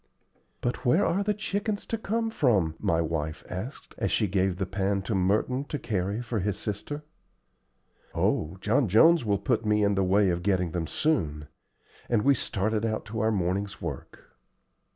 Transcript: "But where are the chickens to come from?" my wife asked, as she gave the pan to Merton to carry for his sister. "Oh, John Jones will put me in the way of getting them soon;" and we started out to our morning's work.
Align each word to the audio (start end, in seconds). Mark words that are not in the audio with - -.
"But 0.61 0.83
where 0.83 1.05
are 1.05 1.21
the 1.21 1.35
chickens 1.35 1.85
to 1.85 1.95
come 1.95 2.31
from?" 2.31 2.73
my 2.79 3.01
wife 3.01 3.43
asked, 3.47 3.93
as 3.99 4.11
she 4.11 4.25
gave 4.25 4.55
the 4.55 4.65
pan 4.65 5.03
to 5.03 5.13
Merton 5.13 5.63
to 5.65 5.77
carry 5.77 6.23
for 6.23 6.39
his 6.39 6.57
sister. 6.57 7.03
"Oh, 8.15 8.57
John 8.61 8.87
Jones 8.87 9.23
will 9.25 9.37
put 9.37 9.63
me 9.63 9.83
in 9.83 9.93
the 9.93 10.03
way 10.03 10.31
of 10.31 10.41
getting 10.41 10.71
them 10.71 10.87
soon;" 10.87 11.49
and 12.09 12.23
we 12.23 12.33
started 12.33 12.83
out 12.83 13.05
to 13.05 13.19
our 13.19 13.31
morning's 13.31 13.79
work. 13.79 14.33